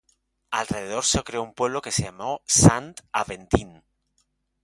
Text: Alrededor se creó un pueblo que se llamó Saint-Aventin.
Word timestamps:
Alrededor 0.49 1.05
se 1.05 1.21
creó 1.23 1.43
un 1.43 1.53
pueblo 1.53 1.79
que 1.83 1.91
se 1.91 2.01
llamó 2.05 2.41
Saint-Aventin. 2.47 3.83